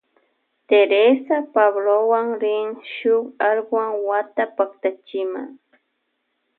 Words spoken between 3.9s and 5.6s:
wata paktachima.